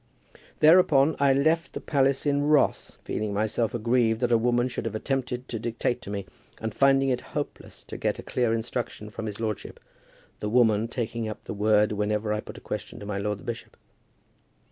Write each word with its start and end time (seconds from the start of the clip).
Thereupon, 0.61 1.15
I 1.19 1.31
left 1.31 1.73
the 1.73 1.79
palace 1.79 2.25
in 2.25 2.47
wrath, 2.47 2.97
feeling 3.03 3.35
myself 3.35 3.75
aggrieved 3.75 4.21
that 4.21 4.31
a 4.31 4.37
woman 4.39 4.67
should 4.67 4.85
have 4.85 4.95
attempted 4.95 5.47
to 5.49 5.59
dictate 5.59 6.01
to 6.01 6.09
me, 6.09 6.25
and 6.59 6.73
finding 6.73 7.09
it 7.09 7.21
hopeless 7.37 7.83
to 7.83 7.97
get 7.97 8.17
a 8.17 8.23
clear 8.23 8.51
instruction 8.51 9.11
from 9.11 9.27
his 9.27 9.39
lordship, 9.39 9.79
the 10.39 10.49
woman 10.49 10.87
taking 10.87 11.29
up 11.29 11.43
the 11.43 11.53
word 11.53 11.91
whenever 11.91 12.33
I 12.33 12.39
put 12.39 12.57
a 12.57 12.61
question 12.61 12.99
to 12.99 13.05
my 13.05 13.19
lord 13.19 13.37
the 13.37 13.43
bishop. 13.43 13.77